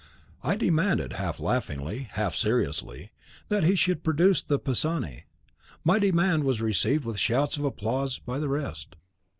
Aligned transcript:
I 0.43 0.55
demanded, 0.55 1.13
half 1.13 1.39
laughingly, 1.39 2.07
half 2.13 2.33
seriously, 2.33 3.11
that 3.49 3.61
he 3.61 3.75
should 3.75 4.03
produce 4.03 4.41
the 4.41 4.57
Pisani. 4.57 5.25
My 5.83 5.99
demand 5.99 6.43
was 6.43 6.59
received 6.59 7.05
with 7.05 7.19
shouts 7.19 7.55
of 7.57 7.65
applause 7.65 8.17
by 8.17 8.39
the 8.39 8.49
rest. 8.49 8.95